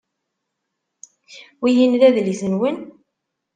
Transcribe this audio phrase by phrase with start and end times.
[1.61, 2.77] Wihin d adlis-nwen?